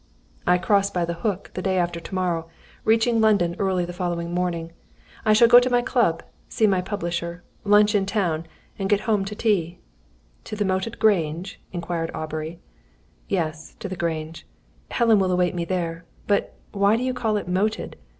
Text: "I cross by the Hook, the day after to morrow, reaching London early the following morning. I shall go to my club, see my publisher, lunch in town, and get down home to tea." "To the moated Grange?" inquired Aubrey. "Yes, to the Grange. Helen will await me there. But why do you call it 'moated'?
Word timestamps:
"I 0.47 0.57
cross 0.57 0.89
by 0.89 1.05
the 1.05 1.13
Hook, 1.21 1.51
the 1.53 1.61
day 1.61 1.77
after 1.77 1.99
to 1.99 2.15
morrow, 2.15 2.49
reaching 2.83 3.21
London 3.21 3.55
early 3.59 3.85
the 3.85 3.93
following 3.93 4.33
morning. 4.33 4.71
I 5.25 5.33
shall 5.33 5.47
go 5.47 5.59
to 5.59 5.69
my 5.69 5.83
club, 5.83 6.23
see 6.49 6.65
my 6.65 6.81
publisher, 6.81 7.43
lunch 7.63 7.93
in 7.93 8.07
town, 8.07 8.47
and 8.79 8.89
get 8.89 8.97
down 9.01 9.05
home 9.05 9.25
to 9.25 9.35
tea." 9.35 9.77
"To 10.45 10.55
the 10.55 10.65
moated 10.65 10.97
Grange?" 10.97 11.61
inquired 11.71 12.09
Aubrey. 12.15 12.57
"Yes, 13.27 13.75
to 13.77 13.87
the 13.87 13.95
Grange. 13.95 14.47
Helen 14.89 15.19
will 15.19 15.31
await 15.31 15.53
me 15.53 15.65
there. 15.65 16.05
But 16.25 16.55
why 16.71 16.95
do 16.95 17.03
you 17.03 17.13
call 17.13 17.37
it 17.37 17.47
'moated'? 17.47 17.95